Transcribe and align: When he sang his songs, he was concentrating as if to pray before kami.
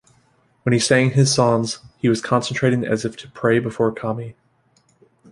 When 0.63 0.73
he 0.73 0.79
sang 0.79 1.11
his 1.11 1.31
songs, 1.31 1.77
he 1.97 2.09
was 2.09 2.23
concentrating 2.23 2.83
as 2.83 3.05
if 3.05 3.15
to 3.17 3.29
pray 3.29 3.59
before 3.59 3.91
kami. 3.91 4.35